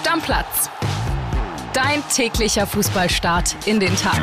Stammplatz. 0.00 0.70
Dein 1.74 2.02
täglicher 2.08 2.66
Fußballstart 2.66 3.54
in 3.66 3.80
den 3.80 3.94
Tag. 3.96 4.18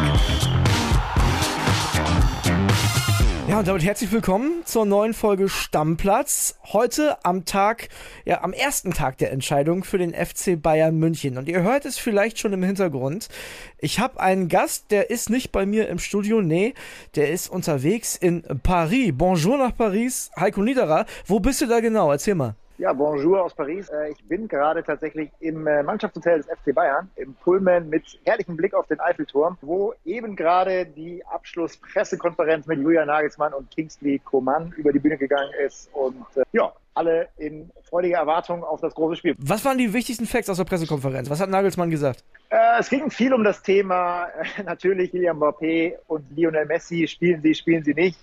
Ja, 3.48 3.60
und 3.60 3.68
damit 3.68 3.84
herzlich 3.84 4.12
willkommen 4.12 4.64
zur 4.66 4.88
neuen 4.88 5.14
Folge 5.14 5.50
Stammplatz. 5.50 6.58
Heute 6.64 7.24
am 7.24 7.46
Tag, 7.46 7.90
ja, 8.26 8.44
am 8.44 8.54
ersten 8.54 8.92
Tag 8.92 9.20
der 9.20 9.32
Entscheidung 9.32 9.84
für 9.84 10.00
den 10.00 10.16
FC 10.16 10.60
Bayern 10.60 10.98
München. 10.98 11.38
Und 11.38 11.48
ihr 11.48 11.62
hört 11.62 11.86
es 11.86 12.00
vielleicht 12.00 12.40
schon 12.40 12.54
im 12.54 12.64
Hintergrund. 12.64 13.30
Ich 13.78 14.00
habe 14.00 14.20
einen 14.20 14.48
Gast, 14.48 14.90
der 14.90 15.12
ist 15.12 15.30
nicht 15.30 15.52
bei 15.52 15.68
mir 15.68 15.90
im 15.90 16.00
Studio, 16.00 16.42
nee, 16.42 16.74
der 17.14 17.30
ist 17.30 17.52
unterwegs 17.52 18.16
in 18.16 18.42
Paris. 18.64 19.14
Bonjour 19.14 19.60
nach 19.60 19.78
Paris, 19.78 20.32
Heiko 20.40 20.64
Niederer. 20.64 21.06
Wo 21.28 21.40
bist 21.40 21.62
du 21.62 21.68
da 21.68 21.82
genau? 21.82 22.12
Erzähl 22.12 22.34
mal. 22.34 22.56
Ja, 22.80 22.94
bonjour 22.94 23.44
aus 23.44 23.56
Paris. 23.56 23.90
Äh, 23.90 24.12
ich 24.12 24.24
bin 24.26 24.48
gerade 24.48 24.84
tatsächlich 24.84 25.32
im 25.40 25.66
äh, 25.66 25.82
Mannschaftshotel 25.82 26.44
des 26.44 26.46
FC 26.46 26.76
Bayern, 26.76 27.10
im 27.16 27.34
Pullman 27.34 27.90
mit 27.90 28.20
herrlichem 28.24 28.56
Blick 28.56 28.76
auf 28.76 28.86
den 28.86 29.00
Eiffelturm, 29.00 29.58
wo 29.62 29.96
eben 30.06 30.36
gerade 30.36 30.86
die 30.86 31.26
Abschlusspressekonferenz 31.26 32.68
mit 32.68 32.80
Julian 32.80 33.08
Nagelsmann 33.08 33.56
und 33.56 33.72
Kingsley 33.72 34.20
Coman 34.20 34.72
über 34.78 34.94
die 34.94 35.00
Bühne 35.00 35.18
gegangen 35.18 35.50
ist. 35.66 35.90
Und 35.92 36.24
äh, 36.36 36.44
ja, 36.52 36.72
alle 36.94 37.30
in 37.38 37.72
freudiger 37.90 38.18
Erwartung 38.18 38.64
auf 38.64 38.80
das 38.80 38.94
große 38.94 39.16
Spiel. 39.16 39.36
Was 39.40 39.66
waren 39.66 39.80
die 39.80 39.92
wichtigsten 39.92 40.28
Facts 40.28 40.48
aus 40.48 40.58
der 40.58 40.66
Pressekonferenz? 40.66 41.32
Was 41.32 41.42
hat 41.42 41.50
Nagelsmann 41.50 41.90
gesagt? 41.90 42.24
Äh, 42.50 42.80
es 42.80 42.90
ging 42.90 43.12
viel 43.12 43.34
um 43.34 43.44
das 43.44 43.62
Thema, 43.62 44.30
natürlich 44.66 45.12
Kylian 45.12 45.38
Mbappé 45.38 45.98
und 46.08 46.24
Lionel 46.36 46.66
Messi, 46.66 47.06
spielen 47.08 47.42
sie, 47.42 47.54
spielen 47.54 47.84
sie 47.84 47.94
nicht. 47.94 48.18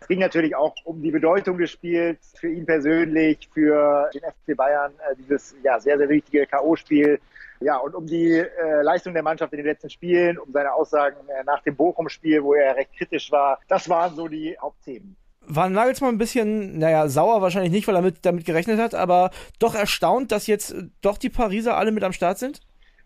Es 0.00 0.08
ging 0.08 0.18
natürlich 0.18 0.56
auch 0.56 0.74
um 0.84 1.00
die 1.00 1.12
Bedeutung 1.12 1.58
des 1.58 1.70
Spiels 1.70 2.34
für 2.36 2.48
ihn 2.48 2.66
persönlich, 2.66 3.48
für 3.54 4.10
den 4.12 4.22
FC 4.22 4.56
Bayern, 4.56 4.92
äh, 5.08 5.14
dieses 5.16 5.54
ja, 5.62 5.78
sehr, 5.78 5.96
sehr 5.96 6.08
wichtige 6.08 6.46
K.O.-Spiel. 6.46 7.20
Ja, 7.60 7.76
und 7.76 7.94
um 7.94 8.06
die 8.06 8.38
äh, 8.38 8.82
Leistung 8.82 9.14
der 9.14 9.22
Mannschaft 9.22 9.52
in 9.52 9.58
den 9.58 9.66
letzten 9.66 9.90
Spielen, 9.90 10.38
um 10.38 10.50
seine 10.52 10.72
Aussagen 10.72 11.16
äh, 11.28 11.44
nach 11.44 11.62
dem 11.62 11.76
Bochum-Spiel, 11.76 12.42
wo 12.42 12.54
er 12.54 12.74
recht 12.74 12.90
kritisch 12.96 13.30
war. 13.30 13.60
Das 13.68 13.88
waren 13.88 14.14
so 14.14 14.28
die 14.28 14.56
Hauptthemen 14.60 15.16
war 15.50 15.70
Nagelsmann 15.70 16.14
ein 16.14 16.18
bisschen, 16.18 16.78
naja, 16.78 17.08
sauer 17.08 17.40
wahrscheinlich 17.40 17.72
nicht, 17.72 17.88
weil 17.88 17.94
er 17.94 18.02
mit, 18.02 18.26
damit 18.26 18.44
gerechnet 18.44 18.78
hat, 18.78 18.94
aber 18.94 19.30
doch 19.58 19.74
erstaunt, 19.74 20.30
dass 20.30 20.46
jetzt 20.46 20.74
doch 21.00 21.16
die 21.16 21.30
Pariser 21.30 21.74
alle 21.74 21.90
mit 21.90 22.04
am 22.04 22.12
Start 22.12 22.38
sind? 22.38 22.60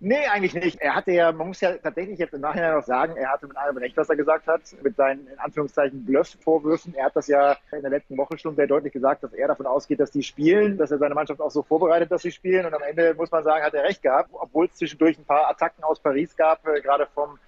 Nee, 0.05 0.27
eigentlich 0.27 0.53
nicht. 0.53 0.81
Er 0.81 0.97
hatte 0.97 1.13
ja, 1.13 1.31
man 1.31 1.47
muss 1.47 1.61
ja 1.61 1.77
tatsächlich 1.77 2.19
jetzt 2.19 2.35
im 2.35 2.41
Nachhinein 2.41 2.75
noch 2.75 2.83
sagen, 2.83 3.17
er 3.17 3.31
hatte 3.31 3.47
mit 3.47 3.57
allem 3.57 3.77
recht, 3.77 3.97
was 3.97 4.11
er 4.11 4.17
gesagt 4.17 4.49
hat, 4.49 4.61
mit 4.83 4.97
seinen, 4.97 5.29
in 5.29 5.39
Anführungszeichen, 5.39 6.05
Bluff-Vorwürfen. 6.05 6.97
Er 6.97 7.05
hat 7.05 7.15
das 7.15 7.29
ja 7.29 7.57
in 7.71 7.83
der 7.83 7.91
letzten 7.93 8.17
Woche 8.17 8.37
schon 8.37 8.57
sehr 8.57 8.67
deutlich 8.67 8.93
gesagt, 8.93 9.23
dass 9.23 9.33
er 9.33 9.47
davon 9.47 9.65
ausgeht, 9.65 10.01
dass 10.01 10.11
die 10.11 10.25
spielen, 10.25 10.77
dass 10.77 10.91
er 10.91 10.99
seine 10.99 11.15
Mannschaft 11.15 11.41
auch 11.41 11.53
so 11.53 11.63
vorbereitet, 11.63 12.11
dass 12.11 12.23
sie 12.23 12.33
spielen. 12.33 12.67
Und 12.67 12.75
am 12.75 12.83
Ende 12.83 13.15
muss 13.15 13.31
man 13.31 13.45
sagen, 13.45 13.65
hat 13.65 13.75
er 13.75 13.85
recht 13.85 14.03
gehabt, 14.03 14.31
obwohl 14.33 14.67
es 14.67 14.75
zwischendurch 14.75 15.17
ein 15.19 15.25
paar 15.25 15.49
Attacken 15.49 15.85
aus 15.85 16.01
Paris 16.01 16.37
gab, 16.37 16.67
äh, 16.67 16.81
gerade 16.81 17.07
vom 17.15 17.39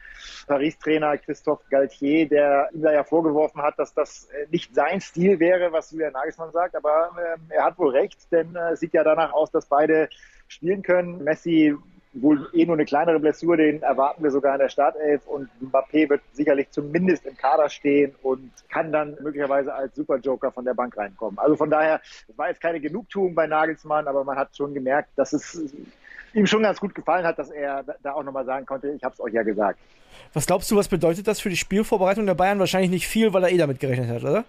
Paris-Trainer 0.46 1.18
Christophe 1.18 1.64
Galtier, 1.70 2.28
der 2.28 2.68
ihm 2.72 2.82
da 2.82 2.92
ja 2.92 3.02
vorgeworfen 3.02 3.62
hat, 3.62 3.80
dass 3.80 3.94
das 3.94 4.26
äh, 4.26 4.46
nicht 4.52 4.72
sein 4.76 5.00
Stil 5.00 5.40
wäre, 5.40 5.72
was 5.72 5.90
Julian 5.90 6.12
Nagelsmann 6.12 6.52
sagt. 6.52 6.76
Aber 6.76 7.16
äh, 7.18 7.52
er 7.52 7.64
hat 7.64 7.76
wohl 7.78 7.90
recht, 7.90 8.30
denn 8.30 8.54
äh, 8.54 8.74
es 8.74 8.78
sieht 8.78 8.94
ja 8.94 9.02
danach 9.02 9.32
aus, 9.32 9.50
dass 9.50 9.66
beide 9.66 10.08
spielen 10.46 10.84
können. 10.84 11.24
Messi 11.24 11.76
wohl 12.14 12.48
eh 12.52 12.64
nur 12.64 12.76
eine 12.76 12.84
kleinere 12.84 13.18
Blessur, 13.18 13.56
den 13.56 13.82
erwarten 13.82 14.22
wir 14.22 14.30
sogar 14.30 14.54
in 14.54 14.60
der 14.60 14.68
Startelf 14.68 15.26
und 15.26 15.48
Mbappé 15.60 16.08
wird 16.08 16.22
sicherlich 16.32 16.70
zumindest 16.70 17.26
im 17.26 17.36
Kader 17.36 17.68
stehen 17.68 18.14
und 18.22 18.50
kann 18.68 18.92
dann 18.92 19.16
möglicherweise 19.20 19.74
als 19.74 19.94
Superjoker 19.96 20.52
von 20.52 20.64
der 20.64 20.74
Bank 20.74 20.96
reinkommen. 20.96 21.38
Also 21.38 21.56
von 21.56 21.70
daher, 21.70 22.00
es 22.28 22.38
war 22.38 22.48
jetzt 22.48 22.60
keine 22.60 22.80
Genugtuung 22.80 23.34
bei 23.34 23.46
Nagelsmann, 23.46 24.06
aber 24.06 24.24
man 24.24 24.36
hat 24.36 24.56
schon 24.56 24.74
gemerkt, 24.74 25.10
dass 25.16 25.32
es 25.32 25.60
ihm 26.32 26.46
schon 26.46 26.62
ganz 26.62 26.80
gut 26.80 26.94
gefallen 26.94 27.24
hat, 27.24 27.38
dass 27.38 27.50
er 27.50 27.84
da 28.02 28.12
auch 28.12 28.22
nochmal 28.22 28.44
sagen 28.44 28.66
konnte, 28.66 28.90
ich 28.90 29.02
habe 29.02 29.14
es 29.14 29.20
euch 29.20 29.32
ja 29.32 29.42
gesagt. 29.42 29.78
Was 30.32 30.46
glaubst 30.46 30.70
du, 30.70 30.76
was 30.76 30.88
bedeutet 30.88 31.26
das 31.26 31.40
für 31.40 31.50
die 31.50 31.56
Spielvorbereitung 31.56 32.26
der 32.26 32.34
Bayern? 32.34 32.60
Wahrscheinlich 32.60 32.90
nicht 32.90 33.08
viel, 33.08 33.32
weil 33.32 33.42
er 33.42 33.50
eh 33.50 33.56
damit 33.58 33.80
gerechnet 33.80 34.08
hat, 34.08 34.22
oder? 34.22 34.44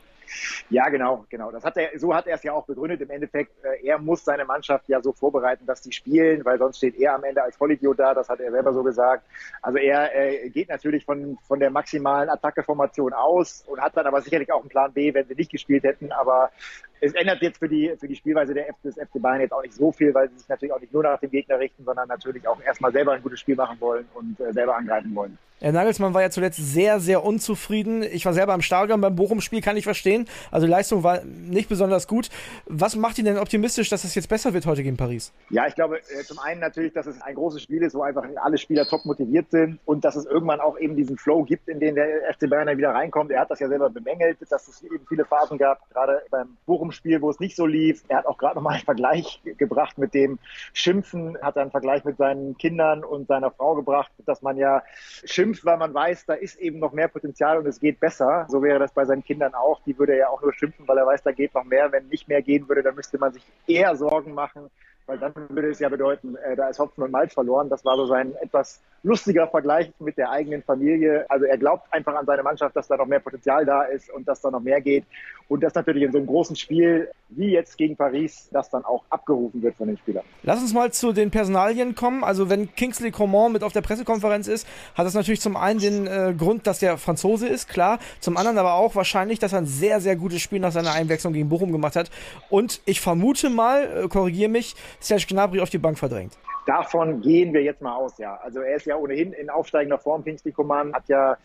Ja, 0.69 0.90
genau, 0.90 1.25
genau. 1.30 1.52
Das 1.52 1.63
hat 1.63 1.78
er, 1.78 1.97
so 2.00 2.13
hat 2.13 2.28
er 2.28 2.36
es 2.36 2.44
ja 2.44 2.53
auch 2.53 2.66
begründet. 2.66 3.02
Im 3.02 3.09
Endeffekt, 3.09 3.52
äh, 3.63 3.86
er 3.86 4.00
muss 4.00 4.24
seine 4.24 4.46
Mannschaft 4.46 4.88
ja 4.90 5.02
so 5.02 5.12
vorbereiten, 5.13 5.66
dass 5.66 5.81
die 5.81 5.91
spielen, 5.91 6.44
weil 6.46 6.58
sonst 6.58 6.78
steht 6.78 6.96
er 6.96 7.16
am 7.16 7.24
Ende 7.24 7.44
als 7.44 7.56
Vollidiot 7.58 8.00
da. 8.00 8.13
Das 8.13 8.30
hat 8.30 8.40
er 8.40 8.52
selber 8.52 8.74
so 8.74 8.84
gesagt. 8.84 9.25
Also 9.62 9.78
er 9.78 10.16
äh, 10.16 10.50
geht 10.50 10.69
natürlich 10.69 11.06
von, 11.06 11.38
von 11.47 11.59
der 11.59 11.69
maximalen 11.69 12.30
Attackeformation 12.30 13.13
aus 13.13 13.63
und 13.68 13.81
hat 13.81 13.96
dann 13.96 14.08
aber 14.08 14.22
sicherlich 14.22 14.52
auch 14.52 14.62
einen 14.62 14.69
Plan 14.69 14.94
B, 14.94 15.13
wenn 15.13 15.28
sie 15.28 15.36
nicht 15.36 15.52
gespielt 15.52 15.84
hätten. 15.84 16.12
Aber 16.12 16.52
es 17.01 17.13
ändert 17.13 17.41
jetzt 17.41 17.59
für 17.59 17.69
die, 17.69 17.94
für 18.00 18.07
die 18.07 18.16
Spielweise 18.16 18.53
der 18.53 18.69
F 18.69 18.75
des 18.83 18.95
FC 18.95 19.22
Bayern 19.22 19.41
jetzt 19.41 19.53
auch 19.53 19.61
nicht 19.61 19.73
so 19.73 19.91
viel, 19.91 20.13
weil 20.13 20.29
sie 20.29 20.38
sich 20.38 20.50
natürlich 20.50 20.73
auch 20.73 20.79
nicht 20.79 20.94
nur 20.94 21.03
nach 21.03 21.19
dem 21.19 21.31
Gegner 21.31 21.59
richten, 21.59 21.83
sondern 21.83 22.07
natürlich 22.07 22.47
auch 22.47 22.61
erstmal 22.61 22.91
selber 22.91 23.13
ein 23.13 23.22
gutes 23.22 23.39
Spiel 23.39 23.56
machen 23.56 23.79
wollen 23.79 24.06
und 24.13 24.39
äh, 24.39 24.53
selber 24.53 24.75
angreifen 24.75 25.13
wollen. 25.16 25.38
Herr 25.61 25.72
Nagelsmann 25.72 26.13
war 26.13 26.22
ja 26.22 26.29
zuletzt 26.29 26.57
sehr, 26.57 27.00
sehr 27.00 27.23
unzufrieden. 27.23 28.03
Ich 28.03 28.25
war 28.25 28.33
selber 28.33 28.53
im 28.53 28.61
Stadion 28.61 29.00
beim 29.00 29.16
Bochum-Spiel, 29.16 29.61
kann 29.61 29.78
ich 29.78 29.85
verstehen. 29.85 30.28
Also 30.51 30.67
die 30.67 30.72
Leistung 30.72 31.01
war 31.03 31.23
nicht 31.23 31.69
besonders 31.69 32.09
gut. 32.09 32.29
Was 32.66 32.97
macht 32.97 33.17
ihn 33.19 33.25
denn 33.25 33.38
optimistisch, 33.38 33.89
dass 33.89 34.03
es 34.03 34.13
jetzt 34.16 34.27
besser 34.27 34.53
wird 34.53 34.66
heute 34.66 34.83
gegen 34.83 34.97
Paris? 34.97 35.31
Ja, 35.50 35.66
ich 35.66 35.75
glaube 35.75 36.00
äh, 36.00 36.23
zum 36.25 36.39
einen 36.39 36.59
natürlich, 36.59 36.91
dass 36.91 37.06
es 37.06 37.22
ein 37.22 37.35
großes 37.35 37.62
Spiel 37.63 37.83
ist, 37.83 37.95
wo 37.95 38.03
einfach 38.03 38.25
alle 38.44 38.57
Spieler 38.57 38.85
top 38.85 39.06
motiviert 39.06 39.50
sind 39.50 39.79
und 39.85 40.03
dass 40.03 40.17
es 40.17 40.25
irgendwann 40.25 40.59
auch 40.59 40.77
eben 40.77 40.97
diesen 40.97 41.17
Flow 41.17 41.44
gibt, 41.44 41.69
in 41.69 41.79
den 41.79 41.95
der 41.95 42.33
FC 42.33 42.50
Bayern 42.50 42.67
dann 42.67 42.77
wieder 42.77 42.91
reinkommt. 42.91 43.31
Er 43.31 43.39
hat 43.39 43.50
das 43.50 43.59
ja 43.62 43.69
selber 43.69 43.89
bemängelt, 43.89 44.38
dass 44.50 44.67
es 44.67 44.83
eben 44.83 45.06
viele 45.07 45.23
Phasen 45.23 45.57
gab, 45.57 45.89
gerade 45.89 46.22
beim 46.29 46.57
Bochum-Spiel, 46.85 47.22
wo 47.22 47.29
es 47.29 47.40
nicht 47.40 47.56
so 47.56 47.66
lief. 47.66 48.03
Er 48.07 48.19
hat 48.19 48.25
auch 48.25 48.38
gerade 48.38 48.56
nochmal 48.56 48.75
einen 48.75 48.84
Vergleich 48.85 49.41
gebracht 49.57 49.97
mit 49.97 50.13
dem 50.13 50.40
Schimpfen, 50.73 51.38
hat 51.41 51.57
einen 51.57 51.72
Vergleich 51.72 52.03
mit 52.06 52.18
seinen 52.18 52.57
Kindern 52.57 53.03
und 53.03 53.28
seiner 53.28 53.51
Frau 53.51 53.75
gebracht, 53.75 54.12
dass 54.25 54.41
man 54.41 54.57
ja 54.57 54.84
schimpft 55.24 55.66
weil 55.66 55.78
man 55.78 55.94
weiß, 55.94 56.25
da 56.25 56.34
ist 56.34 56.57
eben 56.57 56.79
noch 56.79 56.94
mehr 56.94 57.07
Potenzial 57.07 57.57
und 57.57 57.66
es 57.66 57.79
geht 57.79 58.00
besser. 58.00 58.45
So 58.50 58.62
wäre 58.62 58.79
das 58.79 58.91
bei 58.91 59.06
seinen 59.06 59.24
Kindern 59.24 59.53
auch. 59.53 59.81
Die 59.85 59.97
würde 59.97 60.13
er 60.13 60.19
ja 60.19 60.29
auch 60.29 60.41
nur 60.41 60.53
schimpfen, 60.53 60.88
weil 60.88 60.97
er 60.97 61.06
weiß, 61.06 61.24
da 61.24 61.31
geht 61.31 61.53
noch 61.53 61.63
mehr. 61.63 61.91
Wenn 61.91 62.07
nicht 62.07 62.28
mehr 62.28 62.41
gehen 62.41 62.68
würde, 62.68 62.84
dann 62.84 62.95
müsste 62.95 63.18
man 63.18 63.34
sich 63.34 63.44
eher 63.68 63.95
Sorgen 63.95 64.34
machen, 64.34 64.69
weil 65.07 65.18
dann 65.18 65.34
würde 65.50 65.69
es 65.69 65.79
ja 65.79 65.90
bedeuten, 65.90 66.35
äh, 66.35 66.56
da 66.56 66.69
ist 66.69 66.79
Hopfen 66.79 67.03
und 67.03 67.12
Malz 67.12 67.34
verloren. 67.34 67.69
Das 67.69 67.85
war 67.85 67.95
so 67.95 68.06
sein 68.06 68.35
etwas 68.41 68.81
lustiger 69.06 69.48
Vergleich 69.48 69.92
mit 70.00 70.18
der 70.18 70.32
eigenen 70.32 70.64
Familie. 70.64 71.26
Also 71.30 71.46
er 71.46 71.58
glaubt 71.58 71.92
einfach 71.94 72.16
an 72.16 72.26
seine 72.26 72.44
Mannschaft, 72.44 72.76
dass 72.76 72.88
da 72.88 72.98
noch 72.98 73.06
mehr 73.06 73.20
Potenzial 73.20 73.64
da 73.64 73.84
ist 73.84 74.12
und 74.12 74.28
dass 74.28 74.42
da 74.42 74.50
noch 74.50 74.60
mehr 74.60 74.82
geht. 74.82 75.06
Und 75.48 75.62
dass 75.62 75.76
natürlich 75.76 76.02
in 76.02 76.12
so 76.12 76.18
einem 76.18 76.26
großen 76.26 76.56
Spiel 76.56 77.10
wie 77.30 77.52
jetzt 77.52 77.78
gegen 77.78 77.96
Paris 77.96 78.50
das 78.52 78.70
dann 78.72 78.84
auch 78.84 79.04
abgerufen 79.12 79.62
wird 79.62 79.76
von 79.76 79.88
den 79.88 79.98
Spielern. 79.98 80.24
Lass 80.42 80.60
uns 80.60 80.74
mal 80.74 80.92
zu 80.92 81.14
den 81.14 81.30
Personalien 81.30 81.94
kommen. 81.94 82.24
Also 82.24 82.50
wenn 82.50 82.74
Kingsley 82.74 83.12
Coman 83.12 83.52
mit 83.52 83.64
auf 83.64 83.72
der 83.72 83.82
Pressekonferenz 83.82 84.48
ist, 84.48 84.68
hat 84.96 85.06
das 85.06 85.14
natürlich 85.14 85.42
zum 85.42 85.56
einen 85.56 85.80
den 85.80 86.08
äh, 86.08 86.34
Grund, 86.36 86.66
dass 86.66 86.80
der 86.80 86.98
Franzose 86.98 87.48
ist, 87.48 87.70
klar. 87.70 88.00
Zum 88.20 88.38
anderen 88.38 88.58
aber 88.58 88.74
auch 88.74 88.96
wahrscheinlich, 88.96 89.38
dass 89.38 89.54
er 89.54 89.60
ein 89.60 89.68
sehr, 89.68 90.02
sehr 90.02 90.16
gutes 90.16 90.42
Spiel 90.42 90.60
nach 90.60 90.72
seiner 90.72 90.94
Einwechslung 90.94 91.34
gegen 91.34 91.50
Bochum 91.50 91.72
gemacht 91.72 91.96
hat. 91.96 92.10
Und 92.50 92.82
ich 92.86 93.02
vermute 93.02 93.52
mal, 93.52 94.06
äh, 94.06 94.08
korrigiere 94.08 94.50
mich, 94.50 94.76
Serge 95.00 95.26
Gnabry 95.28 95.62
auf 95.62 95.70
die 95.70 95.78
Bank 95.78 96.00
verdrängt. 96.00 96.34
Davon 96.66 97.22
gehen 97.22 97.53
wir 97.53 97.62
jetzt 97.62 97.81
mal 97.81 97.96
aus, 97.96 98.18
ja. 98.18 98.36
Also 98.38 98.62
er 98.62 98.76
ist 98.76 98.86
ja 98.86 98.96
ohnehin 98.96 99.34
in 99.34 99.50
aufsteigender 99.50 100.00
Form. 100.00 100.24
Kingsley 100.24 100.52
Coman 100.52 100.94
hat 100.94 101.08
ja 101.08 101.38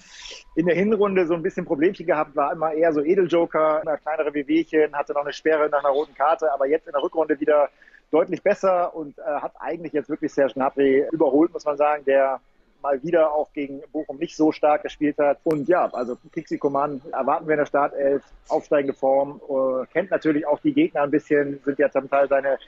in 0.55 0.67
der 0.67 0.75
Hinrunde 0.75 1.27
so 1.27 1.35
ein 1.35 1.43
bisschen 1.43 1.67
Problemchen 1.67 2.07
gehabt, 2.07 2.35
war 2.35 2.53
immer 2.53 2.73
eher 2.73 2.93
so 2.93 3.03
Edeljoker, 3.03 3.83
kleinere 4.03 4.33
Wehwehchen, 4.33 4.95
hatte 4.97 5.13
noch 5.13 5.23
eine 5.23 5.33
Sperre 5.33 5.69
nach 5.69 5.81
einer 5.81 5.93
roten 5.93 6.15
Karte, 6.15 6.53
aber 6.53 6.67
jetzt 6.67 6.87
in 6.87 6.93
der 6.93 7.03
Rückrunde 7.03 7.39
wieder 7.39 7.69
deutlich 8.11 8.43
besser 8.43 8.95
und 8.95 9.19
äh, 9.19 9.23
hat 9.23 9.53
eigentlich 9.59 9.93
jetzt 9.93 10.09
wirklich 10.09 10.33
Serge 10.33 10.55
Gnabry 10.55 11.07
überholt, 11.13 11.53
muss 11.53 11.65
man 11.65 11.77
sagen, 11.77 12.05
der 12.05 12.41
mal 12.83 13.03
wieder 13.03 13.33
auch 13.33 13.53
gegen 13.53 13.83
Bochum 13.93 14.19
nicht 14.19 14.37
so 14.37 14.53
stark 14.53 14.83
gespielt 14.83 15.19
hat. 15.19 15.39
Und 15.45 15.69
ja, 15.69 15.87
also 15.93 16.17
Kixi 16.33 16.59
Coman 16.59 17.01
erwarten 17.13 17.47
wir 17.47 17.55
in 17.55 17.59
der 17.59 17.67
Startelf, 17.67 18.23
aufsteigende 18.49 18.95
Form, 18.95 19.41
äh, 19.49 19.87
kennt 19.93 20.11
natürlich 20.11 20.47
auch 20.47 20.61
die 20.61 20.73
Gegner 20.73 21.03
ein 21.03 21.11
bisschen, 21.11 21.61
sind 21.65 21.79
ja 21.79 21.91
zum 21.91 22.09
Teil 22.09 22.29
seine 22.29 22.59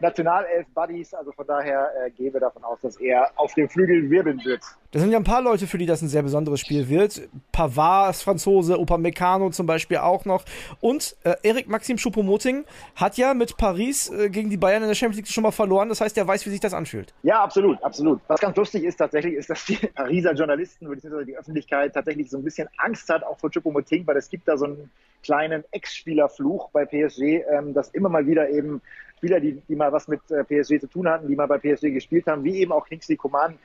Nationalelf-Buddies, 0.00 1.14
also 1.14 1.32
von 1.32 1.46
daher 1.46 1.90
äh, 2.04 2.10
gehen 2.10 2.32
wir 2.32 2.40
davon 2.40 2.64
aus, 2.64 2.80
dass 2.80 2.96
er 3.00 3.30
auf 3.36 3.54
dem 3.54 3.68
Flügel 3.68 4.10
wirbeln 4.10 4.44
wird. 4.44 4.62
Da 4.92 4.98
sind 4.98 5.12
ja 5.12 5.18
ein 5.18 5.24
paar 5.24 5.40
Leute, 5.40 5.68
für 5.68 5.78
die 5.78 5.86
das 5.86 6.02
ein 6.02 6.08
sehr 6.08 6.22
besonderes 6.22 6.58
Spiel 6.58 6.88
wird. 6.88 7.28
Pavard 7.52 8.10
ist 8.10 8.22
Franzose, 8.22 8.76
Upamecano 8.76 9.50
zum 9.50 9.64
Beispiel 9.64 9.98
auch 9.98 10.24
noch. 10.24 10.44
Und 10.80 11.16
äh, 11.22 11.36
Erik 11.44 11.68
Maxim 11.68 11.96
Choupo-Moting 11.96 12.64
hat 12.96 13.16
ja 13.16 13.32
mit 13.32 13.56
Paris 13.56 14.10
äh, 14.10 14.30
gegen 14.30 14.50
die 14.50 14.56
Bayern 14.56 14.82
in 14.82 14.88
der 14.88 14.96
Champions 14.96 15.18
League 15.18 15.28
schon 15.28 15.44
mal 15.44 15.52
verloren. 15.52 15.88
Das 15.88 16.00
heißt, 16.00 16.18
er 16.18 16.26
weiß, 16.26 16.44
wie 16.44 16.50
sich 16.50 16.58
das 16.58 16.74
anfühlt. 16.74 17.14
Ja, 17.22 17.40
absolut, 17.40 17.80
absolut. 17.84 18.20
Was 18.26 18.40
ganz 18.40 18.56
lustig 18.56 18.82
ist 18.82 18.96
tatsächlich, 18.96 19.34
ist, 19.34 19.48
dass 19.48 19.64
die 19.64 19.76
Pariser 19.94 20.32
Journalisten 20.34 20.88
bzw. 20.88 21.24
die 21.24 21.36
Öffentlichkeit 21.36 21.94
tatsächlich 21.94 22.28
so 22.28 22.38
ein 22.38 22.42
bisschen 22.42 22.66
Angst 22.78 23.08
hat, 23.10 23.22
auch 23.22 23.38
vor 23.38 23.50
Choupo-Moting, 23.50 24.04
weil 24.08 24.16
es 24.16 24.28
gibt 24.28 24.48
da 24.48 24.56
so 24.56 24.64
einen 24.64 24.90
kleinen 25.22 25.62
Ex-Spielerfluch 25.70 26.70
bei 26.70 26.84
PSG, 26.84 27.44
ähm, 27.48 27.74
dass 27.74 27.90
immer 27.90 28.08
mal 28.08 28.26
wieder 28.26 28.50
eben 28.50 28.82
Spieler, 29.20 29.38
die, 29.38 29.60
die 29.68 29.76
mal 29.76 29.92
was 29.92 30.08
mit 30.08 30.22
äh, 30.30 30.44
PSG 30.44 30.80
zu 30.80 30.86
tun 30.86 31.06
hatten, 31.06 31.28
die 31.28 31.36
mal 31.36 31.46
bei 31.46 31.58
PSG 31.58 31.92
gespielt 31.92 32.26
haben, 32.26 32.42
wie 32.42 32.56
eben 32.56 32.72
auch 32.72 32.86
Kingsley 32.86 33.16
Coman 33.16 33.58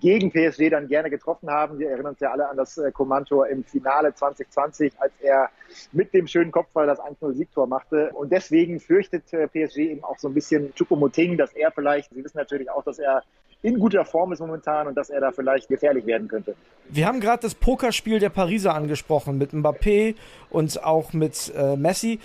gegen 0.00 0.32
PSG 0.32 0.68
dann 0.68 0.88
gerne 0.88 1.10
getroffen 1.10 1.48
haben. 1.48 1.78
Wir 1.78 1.90
erinnern 1.90 2.08
uns 2.14 2.20
ja 2.20 2.32
alle 2.32 2.48
an 2.48 2.56
das 2.56 2.76
äh, 2.76 2.90
Coman-Tor 2.90 3.46
im 3.46 3.62
Finale 3.62 4.12
2020, 4.12 4.94
als 4.98 5.12
er 5.20 5.48
mit 5.92 6.12
dem 6.12 6.26
schönen 6.26 6.50
Kopfball 6.50 6.88
das 6.88 6.98
1-0-Siegtor 6.98 7.68
machte. 7.68 8.10
Und 8.14 8.32
deswegen 8.32 8.80
fürchtet 8.80 9.32
äh, 9.32 9.46
PSG 9.46 9.78
eben 9.78 10.02
auch 10.02 10.18
so 10.18 10.26
ein 10.26 10.34
bisschen 10.34 10.74
Choupo-Moting, 10.74 11.36
dass 11.36 11.52
er 11.52 11.70
vielleicht, 11.70 12.12
Sie 12.12 12.24
wissen 12.24 12.38
natürlich 12.38 12.68
auch, 12.68 12.82
dass 12.82 12.98
er 12.98 13.22
in 13.62 13.78
guter 13.78 14.04
Form 14.04 14.32
ist 14.32 14.40
momentan 14.40 14.88
und 14.88 14.96
dass 14.96 15.08
er 15.08 15.20
da 15.20 15.30
vielleicht 15.30 15.68
gefährlich 15.68 16.04
werden 16.04 16.26
könnte. 16.26 16.56
Wir 16.88 17.06
haben 17.06 17.20
gerade 17.20 17.42
das 17.42 17.54
Pokerspiel 17.54 18.18
der 18.18 18.30
Pariser 18.30 18.74
angesprochen 18.74 19.38
mit 19.38 19.52
Mbappé 19.52 20.16
und 20.50 20.82
auch 20.82 21.12
mit 21.12 21.52
äh, 21.56 21.76
Messi. 21.76 22.18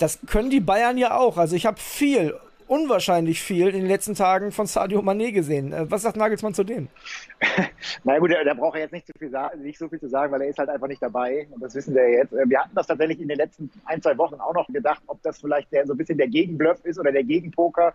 Das 0.00 0.18
können 0.26 0.50
die 0.50 0.60
Bayern 0.60 0.98
ja 0.98 1.16
auch. 1.16 1.36
Also 1.36 1.54
ich 1.54 1.66
habe 1.66 1.78
viel 1.78 2.34
unwahrscheinlich 2.70 3.42
viel 3.42 3.66
in 3.66 3.80
den 3.80 3.88
letzten 3.88 4.14
Tagen 4.14 4.52
von 4.52 4.66
Sadio 4.66 5.00
Mané 5.00 5.32
gesehen. 5.32 5.72
Äh, 5.72 5.90
was 5.90 6.02
sagt 6.02 6.16
Nagelsmann 6.16 6.54
zu 6.54 6.62
dem? 6.62 6.88
Na 8.04 8.16
gut, 8.20 8.30
da 8.30 8.54
braucht 8.54 8.76
er 8.76 8.82
jetzt 8.82 8.92
nicht 8.92 9.08
so, 9.08 9.12
viel, 9.18 9.32
nicht 9.60 9.76
so 9.76 9.88
viel 9.88 9.98
zu 9.98 10.08
sagen, 10.08 10.32
weil 10.32 10.42
er 10.42 10.48
ist 10.50 10.58
halt 10.58 10.68
einfach 10.68 10.86
nicht 10.86 11.02
dabei. 11.02 11.48
Und 11.50 11.60
das 11.60 11.74
wissen 11.74 11.96
wir 11.96 12.08
jetzt. 12.08 12.32
Äh, 12.32 12.48
wir 12.48 12.60
hatten 12.60 12.74
das 12.76 12.86
tatsächlich 12.86 13.20
in 13.20 13.26
den 13.26 13.38
letzten 13.38 13.72
ein, 13.86 14.00
zwei 14.00 14.16
Wochen 14.18 14.36
auch 14.36 14.54
noch 14.54 14.68
gedacht, 14.68 15.02
ob 15.08 15.20
das 15.22 15.40
vielleicht 15.40 15.72
der, 15.72 15.84
so 15.84 15.94
ein 15.94 15.96
bisschen 15.96 16.16
der 16.16 16.28
Gegenbluff 16.28 16.84
ist 16.84 17.00
oder 17.00 17.10
der 17.10 17.24
Gegenpoker, 17.24 17.92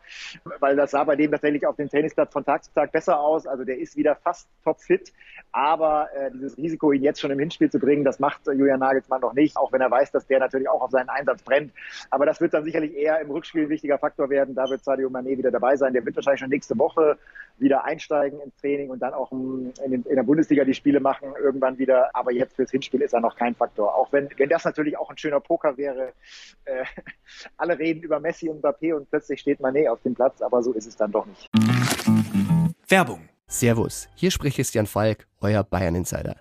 weil 0.59 0.75
das 0.75 0.91
sah 0.91 1.05
bei 1.05 1.15
dem 1.15 1.31
tatsächlich 1.31 1.65
auf 1.65 1.77
dem 1.77 1.89
Tennisplatz 1.89 2.33
von 2.33 2.43
Tag 2.43 2.65
zu 2.65 2.73
Tag 2.73 2.91
besser 2.91 3.17
aus. 3.17 3.47
Also 3.47 3.63
der 3.63 3.79
ist 3.79 3.95
wieder 3.95 4.15
fast 4.15 4.49
topfit. 4.65 5.13
Aber 5.53 6.09
äh, 6.17 6.31
dieses 6.33 6.57
Risiko, 6.57 6.91
ihn 6.91 7.01
jetzt 7.01 7.21
schon 7.21 7.31
im 7.31 7.39
Hinspiel 7.39 7.71
zu 7.71 7.79
bringen, 7.79 8.03
das 8.03 8.19
macht 8.19 8.41
Julian 8.47 8.81
Nagelsmann 8.81 9.21
noch 9.21 9.33
nicht, 9.33 9.55
auch 9.55 9.71
wenn 9.71 9.79
er 9.79 9.89
weiß, 9.89 10.11
dass 10.11 10.27
der 10.27 10.39
natürlich 10.39 10.67
auch 10.67 10.81
auf 10.81 10.91
seinen 10.91 11.07
Einsatz 11.07 11.43
brennt. 11.43 11.71
Aber 12.09 12.25
das 12.25 12.41
wird 12.41 12.53
dann 12.53 12.65
sicherlich 12.65 12.93
eher 12.93 13.21
im 13.21 13.31
Rückspiel 13.31 13.63
ein 13.63 13.69
wichtiger 13.69 13.97
Faktor 13.97 14.29
werden. 14.29 14.53
Da 14.53 14.64
wird 14.69 14.83
Sadio 14.83 15.09
Mané 15.09 15.37
wieder 15.37 15.51
dabei 15.51 15.75
sein. 15.75 15.93
Der 15.93 16.05
wird 16.05 16.15
wahrscheinlich 16.15 16.39
schon 16.39 16.49
nächste 16.49 16.77
Woche 16.77 17.17
wieder 17.57 17.85
einsteigen 17.85 18.39
ins 18.41 18.55
Training 18.57 18.89
und 18.89 18.99
dann 18.99 19.13
auch 19.13 19.31
in, 19.31 19.73
in, 19.83 20.03
der 20.03 20.23
Bundesliga 20.23 20.63
die 20.65 20.73
Spiele 20.73 20.99
machen, 20.99 21.33
irgendwann 21.41 21.77
wieder. 21.77 22.09
Aber 22.13 22.31
jetzt 22.31 22.55
fürs 22.55 22.71
Hinspiel 22.71 23.01
ist 23.01 23.13
er 23.13 23.21
noch 23.21 23.35
kein 23.35 23.55
Faktor. 23.55 23.95
Auch 23.95 24.11
wenn, 24.11 24.29
wenn 24.37 24.49
das 24.49 24.65
natürlich 24.65 24.97
auch 24.97 25.09
ein 25.09 25.17
schöner 25.17 25.39
Poker 25.39 25.77
wäre. 25.77 26.13
Äh, 26.65 26.83
alle 27.57 27.77
reden 27.79 28.03
über 28.03 28.19
Messi 28.19 28.49
und 28.49 28.63
Mbappé 28.63 28.93
und 28.93 29.09
plötzlich 29.09 29.39
steht 29.39 29.59
Mané 29.59 29.89
auf 29.89 30.01
dem 30.01 30.15
Platz, 30.15 30.41
aber 30.41 30.61
so 30.63 30.73
ist 30.73 30.87
es 30.87 30.95
dann 30.95 31.11
doch 31.11 31.25
nicht. 31.25 31.49
Werbung. 32.87 33.29
Servus, 33.47 34.09
hier 34.15 34.31
spricht 34.31 34.55
Christian 34.55 34.87
Falk, 34.87 35.27
euer 35.39 35.63
Bayern-Insider. 35.63 36.37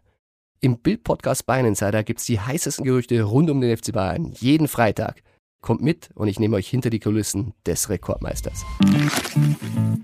Im 0.61 0.79
Bild-Podcast 0.79 1.45
Bayern 1.45 1.67
Insider 1.67 2.03
gibt's 2.03 2.25
die 2.25 2.41
heißesten 2.41 2.85
Gerüchte 2.85 3.23
rund 3.23 3.51
um 3.51 3.61
den 3.61 3.77
FC 3.77 3.93
Bayern 3.93 4.25
jeden 4.25 4.69
Freitag– 4.69 5.23
Kommt 5.65 5.81
mit 5.81 6.11
und 6.15 6.29
ich 6.29 6.39
nehme 6.39 6.57
euch 6.57 6.69
hinter 6.69 6.91
die 6.91 7.01
Kulissen 7.01 7.55
des 7.65 7.89
Rekordmeisters. 7.89 8.67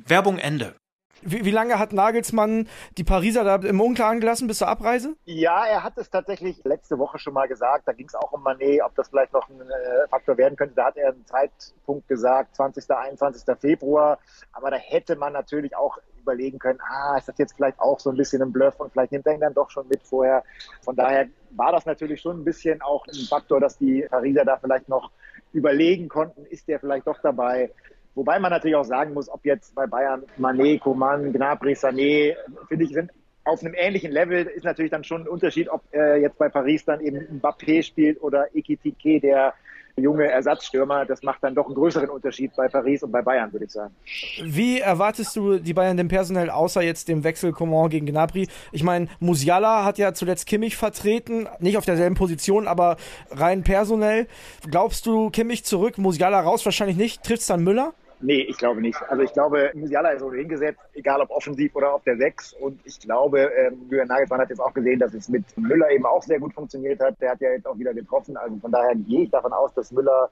Werbung 0.07 0.39
Ende. 0.39 0.75
Wie, 1.21 1.45
wie, 1.45 1.51
lange 1.51 1.79
hat 1.79 1.93
Nagelsmann 1.93 2.67
die 2.97 3.05
Pariser 3.05 3.45
da 3.45 3.57
im 3.57 3.79
Unklaren 3.79 4.21
gelassen 4.21 4.49
bis 4.49 4.57
zur 4.57 4.69
Abreise? 4.69 5.17
Ja, 5.27 5.67
er 5.67 5.85
hat 5.85 5.99
es 5.99 6.09
tatsächlich 6.09 6.65
letzte 6.65 6.99
Woche 6.99 7.19
schon 7.19 7.35
mal 7.35 7.47
gesagt. 7.47 7.87
Da 7.87 7.93
ging 7.93 8.07
es 8.07 8.15
auch 8.15 8.33
um 8.33 8.43
Manet, 8.43 8.81
ob 8.83 8.95
das 8.95 9.11
vielleicht 9.11 9.35
noch 9.35 9.51
ein 9.51 9.61
äh, 9.61 10.09
Faktor 10.09 10.39
werden 10.39 10.57
könnte. 10.57 10.77
Da 10.77 10.87
hat 10.87 10.97
er 10.97 11.11
einen 11.11 11.27
Zeitpunkt 11.27 12.09
gesagt, 12.09 12.57
20. 12.57 12.91
21. 12.91 13.43
Februar. 13.61 14.19
Aber 14.53 14.71
da 14.71 14.79
hätte 14.79 15.15
man 15.17 15.35
natürlich 15.35 15.77
auch 15.77 15.99
überlegen 16.23 16.59
können, 16.59 16.79
ah, 16.81 17.19
ist 17.19 17.29
das 17.29 17.37
jetzt 17.37 17.55
vielleicht 17.55 17.79
auch 17.81 18.01
so 18.01 18.09
ein 18.09 18.17
bisschen 18.17 18.41
ein 18.41 18.53
Bluff 18.53 18.81
und 18.81 18.93
vielleicht 18.93 19.13
nimmt 19.13 19.27
er 19.27 19.35
ihn 19.35 19.41
dann 19.41 19.55
doch 19.55 19.71
schon 19.71 19.89
mit 19.89 20.03
vorher. 20.03 20.43
Von 20.83 20.97
daher 20.97 21.29
war 21.51 21.73
das 21.73 21.85
natürlich 21.85 22.21
schon 22.21 22.41
ein 22.41 22.45
bisschen 22.45 22.81
auch 22.81 23.07
ein 23.07 23.27
Faktor, 23.29 23.61
dass 23.61 23.77
die 23.77 24.07
Pariser 24.09 24.45
da 24.45 24.57
vielleicht 24.57 24.89
noch 24.89 25.11
überlegen 25.53 26.09
konnten, 26.09 26.47
ist 26.47 26.69
der 26.69 26.81
vielleicht 26.81 27.07
doch 27.07 27.19
dabei. 27.23 27.71
Wobei 28.15 28.39
man 28.39 28.51
natürlich 28.51 28.77
auch 28.77 28.85
sagen 28.85 29.15
muss, 29.15 29.29
ob 29.29 29.45
jetzt 29.45 29.75
bei 29.75 29.87
Bayern 29.87 30.25
Manet, 30.37 30.81
Coman, 30.81 31.33
Gnabry, 31.33 31.73
Sané, 31.75 32.37
finde 32.69 32.85
ich, 32.85 32.93
sind 32.93 33.11
auf 33.45 33.61
einem 33.61 33.75
ähnlichen 33.75 34.13
Level. 34.13 34.47
Ist 34.47 34.65
natürlich 34.65 34.91
dann 34.91 35.05
schon 35.05 35.23
ein 35.23 35.29
Unterschied, 35.29 35.69
ob 35.69 35.83
äh, 35.93 36.21
jetzt 36.21 36.39
bei 36.39 36.49
Paris 36.49 36.85
dann 36.85 37.01
eben 37.01 37.41
Mbappé 37.41 37.83
spielt 37.83 38.21
oder 38.23 38.55
Ekitike, 38.55 39.21
der 39.21 39.55
junge 39.97 40.31
Ersatzstürmer. 40.31 41.05
Das 41.05 41.23
macht 41.23 41.43
dann 41.43 41.55
doch 41.55 41.67
einen 41.67 41.75
größeren 41.75 42.09
Unterschied 42.09 42.55
bei 42.57 42.69
Paris 42.69 43.03
und 43.03 43.13
bei 43.13 43.23
Bayern, 43.23 43.53
würde 43.53 43.67
ich 43.67 43.73
sagen. 43.73 43.95
Wie 44.43 44.81
erwartest 44.81 45.37
du 45.37 45.59
die 45.59 45.75
Bayern 45.75 45.97
denn 45.97 46.09
personell, 46.09 46.51
außer 46.51 46.83
jetzt 46.83 47.09
dem 47.09 47.25
Wechsel 47.25 47.53
Coman 47.53 47.89
gegen 47.91 48.07
Gnabry? 48.07 48.49
Ich 48.73 48.83
meine, 48.83 49.09
Musiala 49.19 49.85
hat 49.85 49.99
ja 49.99 50.15
zuletzt 50.15 50.47
Kimmich 50.47 50.77
vertreten, 50.77 51.49
nicht 51.59 51.77
auf 51.77 51.85
derselben 51.85 52.15
Position, 52.15 52.67
aber 52.69 52.97
rein 53.31 53.63
personell. 53.63 54.27
Glaubst 54.71 55.07
du 55.07 55.31
Kimmich 55.31 55.65
zurück, 55.65 55.99
Musiala 55.99 56.41
raus? 56.41 56.65
Wahrscheinlich 56.65 56.97
nicht. 56.97 57.23
Trifft 57.23 57.43
es 57.43 57.47
dann 57.47 57.63
Müller? 57.63 57.95
Nee, 58.23 58.43
ich 58.43 58.59
glaube 58.59 58.83
nicht. 58.83 59.01
Also 59.09 59.23
ich 59.23 59.33
glaube, 59.33 59.71
Musiala 59.75 60.11
ist 60.11 60.23
ohnehin 60.23 60.49
gesetzt, 60.49 60.81
egal 60.93 61.23
ob 61.23 61.31
offensiv 61.31 61.75
oder 61.75 61.95
auf 61.95 62.03
der 62.05 62.19
6. 62.19 62.53
Und 62.55 62.79
ich 62.85 63.01
glaube, 63.01 63.51
ähm, 63.57 63.87
Julian 63.91 64.09
Nagelsmann 64.09 64.41
hat 64.41 64.51
jetzt 64.51 64.61
auch 64.61 64.75
gesehen, 64.75 64.99
dass 64.99 65.15
es 65.15 65.29
mit 65.31 65.45
Müller 65.57 65.91
eben 65.91 66.05
auch 66.05 66.23
sehr 66.23 66.39
gut 66.39 66.53
funktioniert 66.53 67.01
hat. 67.01 67.19
Der 67.21 67.31
hat 67.31 67.41
ja 67.41 67.51
jetzt 67.51 67.67
auch 67.67 67.79
wieder 67.79 67.95
getroffen. 67.95 68.37
Also 68.37 68.59
von 68.59 68.71
daher 68.71 68.95
gehe 68.95 69.23
ich 69.23 69.31
davon 69.31 69.55
aus, 69.55 69.73
dass 69.73 69.91
Müller 69.91 70.31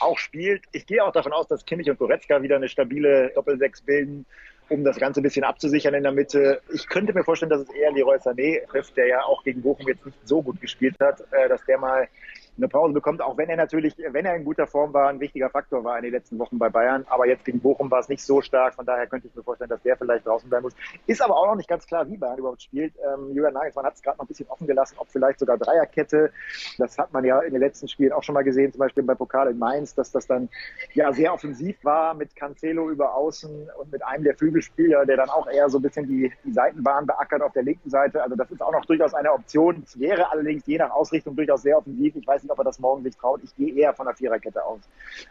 auch 0.00 0.18
spielt. 0.18 0.64
Ich 0.72 0.86
gehe 0.86 1.04
auch 1.04 1.12
davon 1.12 1.32
aus, 1.32 1.46
dass 1.46 1.66
Kimmich 1.66 1.90
und 1.90 1.98
Goretzka 1.98 2.42
wieder 2.42 2.56
eine 2.56 2.68
stabile 2.68 3.30
Doppel-6 3.34 3.84
bilden, 3.84 4.26
um 4.70 4.84
das 4.84 4.96
Ganze 4.98 5.20
ein 5.20 5.22
bisschen 5.22 5.44
abzusichern 5.44 5.94
in 5.94 6.04
der 6.04 6.12
Mitte. 6.12 6.60
Ich 6.72 6.88
könnte 6.88 7.12
mir 7.12 7.24
vorstellen, 7.24 7.50
dass 7.50 7.62
es 7.62 7.70
eher 7.70 7.92
Leroy 7.92 8.16
Sané 8.16 8.66
trifft, 8.66 8.96
der 8.96 9.08
ja 9.08 9.22
auch 9.24 9.42
gegen 9.44 9.62
Bochum 9.62 9.86
jetzt 9.88 10.04
nicht 10.04 10.18
so 10.24 10.42
gut 10.42 10.60
gespielt 10.60 10.96
hat, 11.00 11.20
äh, 11.32 11.48
dass 11.48 11.64
der 11.66 11.78
mal 11.78 12.08
eine 12.56 12.68
Pause 12.68 12.94
bekommt, 12.94 13.22
auch 13.22 13.36
wenn 13.36 13.48
er 13.48 13.56
natürlich, 13.56 13.96
wenn 14.10 14.24
er 14.24 14.36
in 14.36 14.44
guter 14.44 14.66
Form 14.66 14.92
war, 14.92 15.08
ein 15.08 15.20
wichtiger 15.20 15.50
Faktor 15.50 15.84
war 15.84 15.96
in 15.98 16.04
den 16.04 16.12
letzten 16.12 16.38
Wochen 16.38 16.58
bei 16.58 16.68
Bayern. 16.68 17.04
Aber 17.08 17.26
jetzt 17.26 17.44
gegen 17.44 17.60
Bochum 17.60 17.90
war 17.90 18.00
es 18.00 18.08
nicht 18.08 18.22
so 18.22 18.40
stark, 18.40 18.74
von 18.74 18.86
daher 18.86 19.06
könnte 19.06 19.28
ich 19.28 19.34
mir 19.34 19.42
vorstellen, 19.42 19.70
dass 19.70 19.82
der 19.82 19.96
vielleicht 19.96 20.26
draußen 20.26 20.48
bleiben 20.48 20.64
muss. 20.64 20.74
Ist 21.06 21.22
aber 21.22 21.36
auch 21.36 21.46
noch 21.46 21.56
nicht 21.56 21.68
ganz 21.68 21.86
klar, 21.86 22.08
wie 22.08 22.16
Bayern 22.16 22.38
überhaupt 22.38 22.62
spielt. 22.62 22.94
Ähm, 22.96 23.28
Julian 23.34 23.54
Nagelsmann 23.54 23.84
hat 23.84 23.94
es 23.94 24.02
gerade 24.02 24.18
noch 24.18 24.24
ein 24.24 24.28
bisschen 24.28 24.48
offen 24.48 24.66
gelassen, 24.66 24.96
ob 24.98 25.08
vielleicht 25.08 25.38
sogar 25.38 25.58
Dreierkette. 25.58 26.32
Das 26.78 26.98
hat 26.98 27.12
man 27.12 27.24
ja 27.24 27.40
in 27.40 27.52
den 27.52 27.60
letzten 27.60 27.88
Spielen 27.88 28.12
auch 28.12 28.22
schon 28.22 28.34
mal 28.34 28.44
gesehen, 28.44 28.72
zum 28.72 28.80
Beispiel 28.80 29.02
bei 29.02 29.14
Pokal 29.14 29.50
in 29.50 29.58
Mainz, 29.58 29.94
dass 29.94 30.10
das 30.10 30.26
dann 30.26 30.48
ja 30.94 31.12
sehr 31.12 31.32
offensiv 31.32 31.76
war 31.84 32.14
mit 32.14 32.34
Cancelo 32.36 32.90
über 32.90 33.14
außen 33.14 33.70
und 33.78 33.92
mit 33.92 34.04
einem 34.04 34.24
der 34.24 34.34
Flügelspieler, 34.36 35.06
der 35.06 35.16
dann 35.16 35.28
auch 35.28 35.46
eher 35.46 35.68
so 35.68 35.78
ein 35.78 35.82
bisschen 35.82 36.06
die, 36.06 36.32
die 36.44 36.52
Seitenbahn 36.52 37.06
beackert 37.06 37.42
auf 37.42 37.52
der 37.52 37.62
linken 37.62 37.90
Seite. 37.90 38.22
Also 38.22 38.36
das 38.36 38.50
ist 38.50 38.62
auch 38.62 38.72
noch 38.72 38.84
durchaus 38.86 39.14
eine 39.14 39.32
Option. 39.32 39.82
Es 39.84 39.98
wäre 39.98 40.30
allerdings 40.30 40.66
je 40.66 40.78
nach 40.78 40.90
Ausrichtung 40.90 41.36
durchaus 41.36 41.62
sehr 41.62 41.78
offensiv. 41.78 42.16
Ich 42.16 42.26
weiß 42.26 42.45
nicht, 42.46 42.52
ob 42.52 42.58
er 42.58 42.64
das 42.64 42.78
morgen 42.78 43.02
sich 43.02 43.16
traut. 43.16 43.40
Ich 43.42 43.54
gehe 43.56 43.74
eher 43.74 43.92
von 43.94 44.06
der 44.06 44.14
Viererkette 44.14 44.64
aus. 44.64 44.80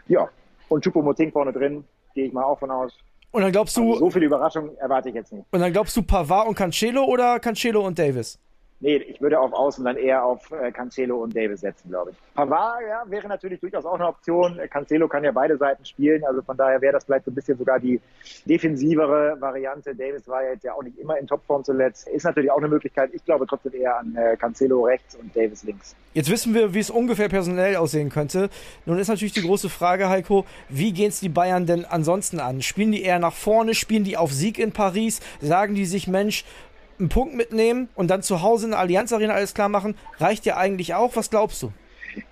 Ja, 0.07 0.29
und 0.69 0.83
Choupo-Moting 0.83 1.31
vorne 1.31 1.53
drin, 1.53 1.83
gehe 2.13 2.25
ich 2.25 2.33
mal 2.33 2.43
auch 2.43 2.59
von 2.59 2.71
aus. 2.71 2.97
Und 3.31 3.41
dann 3.41 3.51
glaubst 3.51 3.75
du. 3.77 3.93
Also 3.93 4.05
so 4.05 4.09
viel 4.11 4.23
Überraschung 4.23 4.75
erwarte 4.77 5.09
ich 5.09 5.15
jetzt 5.15 5.33
nicht. 5.33 5.45
Und 5.51 5.59
dann 5.59 5.73
glaubst 5.73 5.95
du 5.97 6.01
Pavard 6.01 6.47
und 6.47 6.55
Cancelo 6.55 7.03
oder 7.03 7.39
Cancelo 7.39 7.85
und 7.85 7.99
Davis? 7.99 8.39
Nee, 8.81 8.97
ich 8.97 9.21
würde 9.21 9.39
auf 9.39 9.53
Außen 9.53 9.85
dann 9.85 9.95
eher 9.95 10.25
auf 10.25 10.51
äh, 10.51 10.69
Cancelo 10.71 11.23
und 11.23 11.33
Davis 11.33 11.61
setzen, 11.61 11.89
glaube 11.89 12.11
ich. 12.11 12.17
Pavard 12.35 12.81
ja, 12.87 13.03
wäre 13.09 13.27
natürlich 13.27 13.61
durchaus 13.61 13.85
auch 13.85 13.93
eine 13.93 14.07
Option. 14.07 14.59
Cancelo 14.69 15.07
kann 15.07 15.23
ja 15.23 15.31
beide 15.31 15.57
Seiten 15.57 15.85
spielen, 15.85 16.25
also 16.25 16.41
von 16.41 16.57
daher 16.57 16.81
wäre 16.81 16.93
das 16.93 17.05
vielleicht 17.05 17.23
so 17.23 17.31
ein 17.31 17.35
bisschen 17.35 17.57
sogar 17.57 17.79
die 17.79 18.01
defensivere 18.43 19.37
Variante. 19.39 19.95
Davis 19.95 20.27
war 20.27 20.43
jetzt 20.43 20.65
ja 20.65 20.73
auch 20.73 20.83
nicht 20.83 20.99
immer 20.99 21.17
in 21.17 21.25
Topform 21.25 21.63
zuletzt. 21.63 22.09
Ist 22.09 22.25
natürlich 22.25 22.51
auch 22.51 22.57
eine 22.57 22.67
Möglichkeit. 22.67 23.11
Ich 23.13 23.23
glaube 23.23 23.47
trotzdem 23.47 23.73
eher 23.73 23.97
an 23.97 24.13
äh, 24.15 24.35
Cancelo 24.35 24.83
rechts 24.83 25.15
und 25.15 25.33
Davis 25.33 25.63
links. 25.63 25.95
Jetzt 26.13 26.29
wissen 26.29 26.53
wir, 26.53 26.73
wie 26.73 26.79
es 26.79 26.89
ungefähr 26.89 27.29
personell 27.29 27.77
aussehen 27.77 28.09
könnte. 28.09 28.49
Nun 28.85 28.99
ist 28.99 29.07
natürlich 29.07 29.33
die 29.33 29.41
große 29.41 29.69
Frage, 29.69 30.09
Heiko, 30.09 30.45
wie 30.67 30.91
gehen 30.91 31.09
es 31.09 31.21
die 31.21 31.29
Bayern 31.29 31.65
denn 31.65 31.85
ansonsten 31.85 32.41
an? 32.41 32.61
Spielen 32.61 32.91
die 32.91 33.03
eher 33.03 33.19
nach 33.19 33.33
vorne? 33.33 33.73
Spielen 33.73 34.03
die 34.03 34.17
auf 34.17 34.33
Sieg 34.33 34.59
in 34.59 34.73
Paris? 34.73 35.21
Sagen 35.39 35.75
die 35.75 35.85
sich, 35.85 36.07
Mensch, 36.07 36.43
einen 36.99 37.09
Punkt 37.09 37.35
mitnehmen 37.35 37.89
und 37.95 38.09
dann 38.09 38.23
zu 38.23 38.41
Hause 38.41 38.65
in 38.65 38.71
der 38.71 38.79
Allianz 38.79 39.11
Arena 39.13 39.33
alles 39.33 39.53
klar 39.53 39.69
machen, 39.69 39.95
reicht 40.17 40.45
ja 40.45 40.57
eigentlich 40.57 40.93
auch. 40.93 41.15
Was 41.15 41.29
glaubst 41.29 41.61
du? 41.61 41.71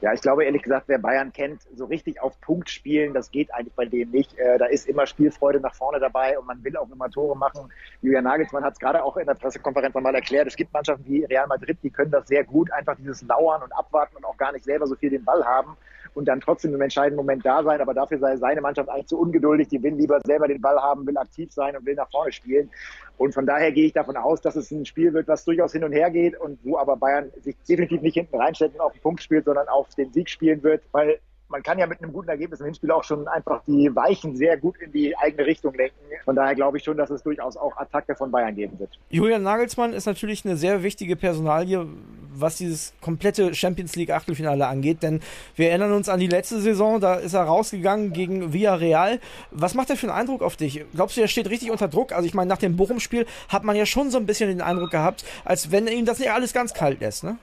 Ja, 0.01 0.13
ich 0.13 0.22
glaube 0.22 0.46
ehrlich 0.46 0.62
gesagt, 0.62 0.86
wer 0.88 0.98
Bayern 0.98 1.34
kennt, 1.34 1.62
so 1.75 1.86
richtig 1.86 2.22
auf 2.22 2.39
Punkt 2.41 2.70
spielen, 2.70 3.13
das 3.13 3.32
geht 3.32 3.53
eigentlich 3.53 3.74
bei 3.74 3.86
denen 3.86 4.12
nicht. 4.12 4.38
Äh, 4.38 4.58
da 4.58 4.65
ist 4.65 4.88
immer 4.88 5.05
Spielfreude 5.05 5.60
nach 5.60 5.75
vorne 5.75 6.00
dabei 6.00 6.38
und 6.39 6.48
man 6.48 6.63
will 6.63 6.77
auch 6.77 6.89
immer 6.89 7.10
Tore 7.10 7.38
machen. 7.38 7.70
Julian 8.01 8.24
Nagelsmann 8.24 8.63
hat 8.63 8.74
es 8.74 8.79
gerade 8.79 9.03
auch 9.03 9.17
in 9.17 9.25
der 9.25 9.34
Pressekonferenz 9.34 9.96
einmal 9.96 10.15
erklärt. 10.15 10.48
Es 10.48 10.55
gibt 10.55 10.72
Mannschaften 10.74 11.05
wie 11.05 11.25
Real 11.25 11.48
Madrid, 11.48 11.77
die 11.84 11.89
können 11.89 12.12
das 12.12 12.27
sehr 12.27 12.43
gut, 12.43 12.72
einfach 12.72 12.96
dieses 12.96 13.22
Lauern 13.24 13.62
und 13.62 13.72
Abwarten 13.74 14.15
und 14.15 14.25
auch 14.25 14.38
gar 14.38 14.51
nicht 14.51 14.65
selber 14.65 14.88
so 14.88 14.96
viel 14.96 15.10
den 15.10 15.25
Ball 15.25 15.43
haben 15.43 15.75
und 16.13 16.25
dann 16.27 16.39
trotzdem 16.39 16.74
im 16.74 16.82
entscheidenden 16.82 17.17
Moment 17.17 17.46
da 17.46 17.63
sein. 17.63 17.82
Aber 17.82 17.93
dafür 17.93 18.20
sei 18.20 18.38
seine 18.38 18.62
Mannschaft 18.62 18.89
eigentlich 18.89 19.08
zu 19.08 19.20
ungeduldig. 19.20 19.67
Die 19.70 19.82
will 19.82 19.96
lieber 19.96 20.20
selber 20.25 20.48
den 20.48 20.62
Ball 20.62 20.79
haben, 20.79 21.05
will 21.08 21.17
aktiv 21.17 21.51
sein 21.51 21.75
und 21.75 21.86
will 21.86 21.96
nach 21.96 22.10
vorne 22.10 22.32
spielen. 22.32 22.70
Und 23.17 23.34
von 23.34 23.46
daher 23.46 23.72
gehe 23.72 23.86
ich 23.86 23.93
davon 23.93 24.17
aus, 24.17 24.41
dass 24.41 24.55
es 24.55 24.72
ein 24.72 24.86
Spiel 24.86 25.13
wird, 25.13 25.27
was 25.27 25.46
durchaus 25.46 25.72
hin 25.72 25.84
und 25.84 25.93
her 25.93 26.10
geht 26.10 26.39
und 26.39 26.60
wo 26.63 26.77
aber 26.77 26.98
Bayern 26.98 27.32
sich 27.41 27.55
definitiv 27.67 28.01
nicht 28.01 28.15
hinten 28.15 28.36
reinstellt 28.36 28.74
und 28.74 28.82
auf 28.82 28.93
den 28.93 29.01
Punkt 29.01 29.22
spielt, 29.22 29.46
sondern 29.46 29.67
auf 29.67 29.93
den 29.96 30.12
Sieg 30.12 30.29
spielen 30.29 30.63
wird, 30.63 30.84
weil 30.91 31.20
man 31.54 31.62
kann 31.62 31.78
ja 31.78 31.86
mit 31.86 32.02
einem 32.02 32.12
guten 32.12 32.30
Ergebnis 32.30 32.60
im 32.60 32.66
Hinspiel 32.66 32.90
auch 32.90 33.04
schon 33.04 33.28
einfach 33.28 33.62
die 33.68 33.96
Weichen 33.96 34.36
sehr 34.36 34.58
gut 34.58 34.76
in 34.82 34.92
die 34.92 35.16
eigene 35.16 35.46
Richtung 35.46 35.74
lenken. 35.76 35.96
Von 36.26 36.36
daher 36.36 36.56
glaube 36.56 36.78
ich 36.78 36.84
schon, 36.84 36.98
dass 36.98 37.12
es 37.12 37.22
durchaus 37.22 37.56
auch 37.56 37.78
Attacke 37.78 38.16
von 38.16 38.32
Bayern 38.32 38.56
geben 38.56 38.80
wird. 38.80 38.90
Julian 39.12 39.44
Nagelsmann 39.44 39.94
ist 39.94 40.08
natürlich 40.08 40.44
eine 40.46 40.58
sehr 40.58 40.82
wichtige 40.82 41.16
Personalie, 41.16 41.86
was 42.34 42.58
dieses 42.58 42.94
komplette 43.02 43.54
Champions 43.54 43.96
League 43.96 44.10
Achtelfinale 44.10 44.66
angeht, 44.66 45.04
denn 45.04 45.22
wir 45.56 45.70
erinnern 45.70 45.92
uns 45.92 46.10
an 46.10 46.20
die 46.20 46.28
letzte 46.28 46.60
Saison, 46.60 47.00
da 47.00 47.16
ist 47.16 47.36
er 47.36 47.44
rausgegangen 47.44 48.14
gegen 48.14 48.52
Villarreal. 48.52 49.20
Was 49.52 49.76
macht 49.76 49.92
er 49.92 49.96
für 49.96 50.08
einen 50.08 50.18
Eindruck 50.18 50.42
auf 50.42 50.58
dich? 50.58 50.84
Glaubst 50.96 51.18
du, 51.18 51.22
er 51.22 51.28
steht 51.28 51.52
richtig 51.52 51.70
unter 51.70 51.88
Druck? 51.88 52.14
Also 52.14 52.26
ich 52.26 52.34
meine, 52.34 52.50
nach 52.50 52.58
dem 52.58 52.76
Bochum-Spiel 52.76 53.28
hat 53.50 53.64
man 53.64 53.76
ja 53.76 53.86
schon 53.86 54.10
so 54.10 54.18
ein 54.18 54.26
bisschen 54.26 54.50
den 54.50 54.62
Eindruck 54.62 54.90
gehabt, 54.90 55.24
als 55.46 55.72
wenn 55.72 55.86
ihm 55.86 56.06
das 56.06 56.18
nicht 56.18 56.32
alles 56.32 56.52
ganz 56.52 56.74
kalt 56.74 57.00
lässt, 57.02 57.24
ne? 57.24 57.38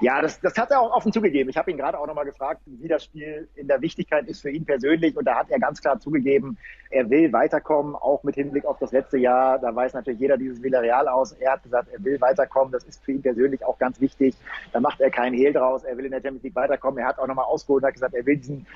Ja, 0.00 0.22
das, 0.22 0.40
das 0.40 0.56
hat 0.56 0.70
er 0.70 0.80
auch 0.80 0.92
offen 0.92 1.12
zugegeben. 1.12 1.50
Ich 1.50 1.56
habe 1.56 1.72
ihn 1.72 1.76
gerade 1.76 1.98
auch 1.98 2.06
nochmal 2.06 2.24
gefragt, 2.24 2.60
wie 2.66 2.86
das 2.86 3.02
Spiel 3.02 3.48
in 3.56 3.66
der 3.66 3.80
Wichtigkeit 3.80 4.28
ist 4.28 4.40
für 4.42 4.50
ihn 4.50 4.64
persönlich. 4.64 5.16
Und 5.16 5.24
da 5.24 5.34
hat 5.34 5.50
er 5.50 5.58
ganz 5.58 5.80
klar 5.80 5.98
zugegeben, 5.98 6.56
er 6.90 7.10
will 7.10 7.32
weiterkommen, 7.32 7.96
auch 7.96 8.22
mit 8.22 8.36
Hinblick 8.36 8.64
auf 8.64 8.78
das 8.78 8.92
letzte 8.92 9.18
Jahr. 9.18 9.58
Da 9.58 9.74
weiß 9.74 9.94
natürlich 9.94 10.20
jeder 10.20 10.36
dieses 10.36 10.62
Villarreal 10.62 11.08
aus. 11.08 11.32
Er 11.32 11.52
hat 11.52 11.64
gesagt, 11.64 11.88
er 11.92 12.02
will 12.04 12.20
weiterkommen. 12.20 12.70
Das 12.70 12.84
ist 12.84 13.04
für 13.04 13.12
ihn 13.12 13.22
persönlich 13.22 13.64
auch 13.64 13.78
ganz 13.78 14.00
wichtig. 14.00 14.36
Da 14.72 14.78
macht 14.78 15.00
er 15.00 15.10
keinen 15.10 15.34
Hehl 15.34 15.52
draus. 15.52 15.82
Er 15.82 15.96
will 15.96 16.04
in 16.04 16.12
der 16.12 16.20
Champions 16.20 16.44
League 16.44 16.54
weiterkommen. 16.54 17.00
Er 17.00 17.08
hat 17.08 17.18
auch 17.18 17.26
nochmal 17.26 17.46
ausgeholt 17.46 17.82
und 17.82 17.88
hat 17.88 17.94
gesagt, 17.94 18.14
er 18.14 18.24
will 18.24 18.36
diesen 18.36 18.66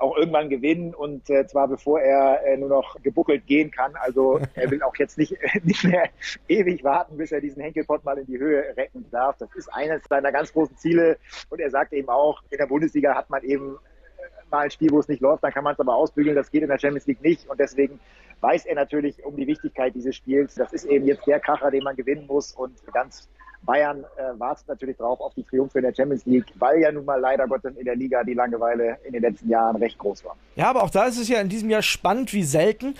auch 0.00 0.16
irgendwann 0.16 0.48
gewinnen 0.48 0.94
und 0.94 1.28
äh, 1.30 1.46
zwar 1.46 1.68
bevor 1.68 2.00
er 2.00 2.44
äh, 2.44 2.56
nur 2.56 2.68
noch 2.68 2.96
gebuckelt 3.02 3.46
gehen 3.46 3.70
kann. 3.70 3.94
Also 3.96 4.40
er 4.54 4.70
will 4.70 4.82
auch 4.82 4.96
jetzt 4.96 5.18
nicht, 5.18 5.36
nicht 5.64 5.84
mehr 5.84 6.08
ewig 6.48 6.84
warten, 6.84 7.16
bis 7.16 7.32
er 7.32 7.40
diesen 7.40 7.62
Henkelpott 7.62 8.04
mal 8.04 8.18
in 8.18 8.26
die 8.26 8.38
Höhe 8.38 8.76
recken 8.76 9.06
darf. 9.10 9.36
Das 9.38 9.54
ist 9.54 9.68
eines 9.72 10.02
seiner 10.08 10.32
ganz 10.32 10.52
großen 10.52 10.76
Ziele. 10.76 11.18
Und 11.50 11.60
er 11.60 11.70
sagt 11.70 11.92
eben 11.92 12.08
auch, 12.08 12.42
in 12.50 12.58
der 12.58 12.66
Bundesliga 12.66 13.14
hat 13.14 13.30
man 13.30 13.42
eben 13.42 13.74
äh, 13.74 14.50
mal 14.50 14.64
ein 14.64 14.70
Spiel, 14.70 14.90
wo 14.90 15.00
es 15.00 15.08
nicht 15.08 15.20
läuft, 15.20 15.44
dann 15.44 15.52
kann 15.52 15.64
man 15.64 15.74
es 15.74 15.80
aber 15.80 15.94
ausbügeln. 15.94 16.36
Das 16.36 16.50
geht 16.50 16.62
in 16.62 16.68
der 16.68 16.78
Champions 16.78 17.06
League 17.06 17.22
nicht. 17.22 17.48
Und 17.48 17.60
deswegen 17.60 18.00
weiß 18.40 18.66
er 18.66 18.74
natürlich 18.74 19.24
um 19.24 19.36
die 19.36 19.46
Wichtigkeit 19.46 19.94
dieses 19.94 20.16
Spiels. 20.16 20.54
Das 20.54 20.72
ist 20.72 20.84
eben 20.84 21.06
jetzt 21.06 21.26
der 21.26 21.40
Kracher, 21.40 21.70
den 21.70 21.84
man 21.84 21.96
gewinnen 21.96 22.26
muss. 22.26 22.52
Und 22.52 22.74
ganz 22.92 23.28
Bayern 23.62 24.04
äh, 24.16 24.38
wartet 24.38 24.68
natürlich 24.68 24.96
drauf 24.96 25.20
auf 25.20 25.34
die 25.34 25.42
Triumphe 25.42 25.78
in 25.78 25.84
der 25.84 25.94
Champions 25.94 26.24
League, 26.26 26.46
weil 26.58 26.80
ja 26.80 26.92
nun 26.92 27.04
mal 27.04 27.20
leider 27.20 27.46
Gottes 27.46 27.76
in 27.76 27.84
der 27.84 27.96
Liga 27.96 28.22
die 28.24 28.34
Langeweile 28.34 28.98
in 29.04 29.12
den 29.12 29.22
letzten 29.22 29.48
Jahren 29.48 29.76
recht 29.76 29.98
groß 29.98 30.24
war. 30.24 30.36
Ja, 30.54 30.68
aber 30.68 30.82
auch 30.82 30.90
da 30.90 31.04
ist 31.04 31.18
es 31.18 31.28
ja 31.28 31.40
in 31.40 31.48
diesem 31.48 31.70
Jahr 31.70 31.82
spannend 31.82 32.32
wie 32.32 32.44
selten. 32.44 32.94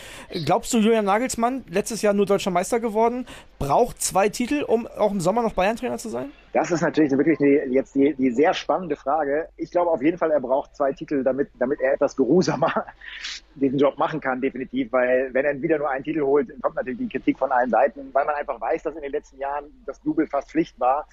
Glaubst 0.45 0.73
du, 0.73 0.79
Julian 0.79 1.05
Nagelsmann, 1.05 1.65
letztes 1.69 2.03
Jahr 2.03 2.15
nur 2.15 2.27
deutscher 2.27 2.51
Meister 2.51 2.81
geworden, 2.81 3.27
braucht 3.59 4.03
zwei 4.03 4.29
Titel, 4.29 4.63
um 4.63 4.87
auch 4.87 5.13
im 5.13 5.21
Sommer 5.21 5.43
noch 5.43 5.53
Bayern-Trainer 5.53 5.99
zu 5.99 6.09
sein? 6.09 6.31
Das 6.57 6.71
ist 6.71 6.81
natürlich 6.81 7.13
wirklich 7.13 7.37
die, 7.37 7.61
jetzt 7.71 7.95
die, 7.95 8.15
die 8.15 8.31
sehr 8.31 8.55
spannende 8.55 8.97
Frage. 8.97 9.51
Ich 9.59 9.71
glaube 9.71 9.91
auf 9.91 10.01
jeden 10.01 10.17
Fall, 10.17 10.31
er 10.31 10.41
braucht 10.41 10.75
zwei 10.75 10.91
Titel, 10.91 11.23
damit, 11.23 11.51
damit 11.59 11.83
er 11.83 11.93
etwas 11.93 12.17
geruhsamer 12.17 12.87
diesen 13.57 13.79
Job 13.79 13.99
machen 13.99 14.23
kann, 14.23 14.41
definitiv. 14.41 14.91
Weil 14.91 15.29
wenn 15.35 15.45
er 15.45 15.61
wieder 15.61 15.77
nur 15.77 15.91
einen 15.91 16.03
Titel 16.03 16.23
holt, 16.23 16.51
kommt 16.63 16.77
natürlich 16.77 17.01
die 17.01 17.09
Kritik 17.11 17.39
von 17.39 17.53
allen 17.53 17.69
Seiten, 17.69 18.09
weil 18.15 18.25
man 18.25 18.37
einfach 18.37 18.59
weiß, 18.59 18.85
dass 18.85 18.97
in 18.97 19.03
den 19.03 19.13
letzten 19.13 19.39
Jahren 19.39 19.67
das 19.85 20.01
Double 20.01 20.27
fast 20.27 20.51
Pflicht 20.51 20.81
war 20.81 21.07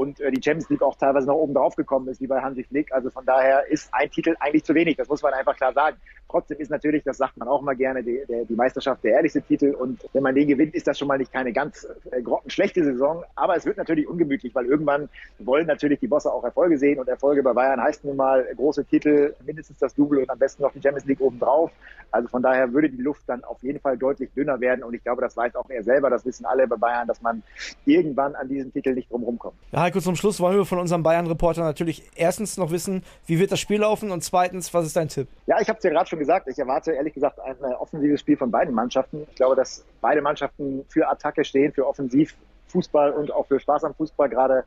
und 0.00 0.18
äh, 0.18 0.30
die 0.30 0.42
Champions 0.42 0.70
League 0.70 0.80
auch 0.80 0.96
teilweise 0.96 1.26
noch 1.26 1.34
oben 1.34 1.52
drauf 1.52 1.76
gekommen 1.76 2.08
ist, 2.08 2.22
wie 2.22 2.26
bei 2.26 2.40
Hansi 2.40 2.64
Flick. 2.64 2.90
Also 2.90 3.10
von 3.10 3.26
daher 3.26 3.70
ist 3.70 3.92
ein 3.92 4.10
Titel 4.10 4.34
eigentlich 4.40 4.64
zu 4.64 4.74
wenig. 4.74 4.96
Das 4.96 5.08
muss 5.08 5.22
man 5.22 5.34
einfach 5.34 5.54
klar 5.54 5.74
sagen. 5.74 5.98
Trotzdem 6.26 6.58
ist 6.58 6.70
natürlich, 6.70 7.02
das 7.04 7.18
sagt 7.18 7.36
man 7.36 7.48
auch 7.48 7.60
mal 7.60 7.76
gerne, 7.76 8.02
die, 8.02 8.22
der, 8.26 8.46
die 8.46 8.54
Meisterschaft 8.54 9.04
der 9.04 9.14
ehrlichste 9.14 9.42
Titel. 9.42 9.74
Und 9.74 10.00
wenn 10.14 10.22
man 10.22 10.34
den 10.34 10.48
gewinnt, 10.48 10.74
ist 10.74 10.86
das 10.86 10.98
schon 10.98 11.06
mal 11.06 11.18
nicht 11.18 11.32
keine 11.32 11.52
ganz 11.52 11.86
äh, 12.10 12.22
grottenschlechte 12.22 12.82
Saison. 12.82 13.24
Aber 13.34 13.56
es 13.56 13.66
wird 13.66 13.76
natürlich 13.76 14.08
ungemütlich, 14.08 14.54
weil 14.54 14.64
irgendwann 14.64 15.10
wollen 15.38 15.66
natürlich 15.66 16.00
die 16.00 16.06
Bosse 16.08 16.32
auch 16.32 16.44
Erfolge 16.44 16.78
sehen. 16.78 16.98
Und 16.98 17.08
Erfolge 17.08 17.42
bei 17.42 17.52
Bayern 17.52 17.82
heißt 17.82 18.02
nun 18.06 18.16
mal 18.16 18.46
große 18.56 18.86
Titel, 18.86 19.34
mindestens 19.44 19.78
das 19.78 19.94
Double 19.94 20.20
und 20.20 20.30
am 20.30 20.38
besten 20.38 20.62
noch 20.62 20.72
die 20.72 20.80
Champions 20.80 21.04
League 21.04 21.20
obendrauf. 21.20 21.72
Also 22.10 22.28
von 22.28 22.42
daher 22.42 22.72
würde 22.72 22.88
die 22.88 23.02
Luft 23.02 23.24
dann 23.26 23.44
auf 23.44 23.62
jeden 23.62 23.80
Fall 23.80 23.98
deutlich 23.98 24.30
dünner 24.32 24.60
werden. 24.60 24.82
Und 24.82 24.94
ich 24.94 25.02
glaube, 25.02 25.20
das 25.20 25.36
weiß 25.36 25.56
auch 25.56 25.68
er 25.68 25.82
selber, 25.82 26.08
das 26.08 26.24
wissen 26.24 26.46
alle 26.46 26.66
bei 26.66 26.76
Bayern, 26.76 27.06
dass 27.06 27.20
man 27.20 27.42
irgendwann 27.84 28.34
an 28.34 28.48
diesem 28.48 28.72
Titel 28.72 28.94
nicht 28.94 29.10
drumherum 29.10 29.38
kommt. 29.38 29.56
Ja, 29.72 29.89
Heiko, 29.90 29.98
zum 29.98 30.14
Schluss 30.14 30.38
wollen 30.38 30.56
wir 30.56 30.64
von 30.64 30.78
unserem 30.78 31.02
Bayern-Reporter 31.02 31.64
natürlich 31.64 32.04
erstens 32.14 32.56
noch 32.56 32.70
wissen, 32.70 33.02
wie 33.26 33.40
wird 33.40 33.50
das 33.50 33.58
Spiel 33.58 33.80
laufen 33.80 34.12
und 34.12 34.22
zweitens, 34.22 34.72
was 34.72 34.86
ist 34.86 34.94
dein 34.94 35.08
Tipp? 35.08 35.26
Ja, 35.46 35.60
ich 35.60 35.68
habe 35.68 35.78
es 35.78 35.82
ja 35.82 35.90
gerade 35.90 36.08
schon 36.08 36.20
gesagt, 36.20 36.46
ich 36.46 36.60
erwarte 36.60 36.92
ehrlich 36.92 37.12
gesagt 37.12 37.40
ein 37.40 37.56
offensives 37.74 38.20
Spiel 38.20 38.36
von 38.36 38.52
beiden 38.52 38.72
Mannschaften. 38.72 39.26
Ich 39.28 39.34
glaube, 39.34 39.56
dass 39.56 39.84
beide 40.00 40.22
Mannschaften 40.22 40.84
für 40.88 41.08
Attacke 41.08 41.44
stehen, 41.44 41.72
für 41.72 41.88
Offensiv 41.88 42.36
Fußball 42.70 43.12
und 43.12 43.32
auch 43.32 43.46
für 43.46 43.60
Spaß 43.60 43.84
am 43.84 43.94
Fußball. 43.94 44.28
Gerade 44.28 44.64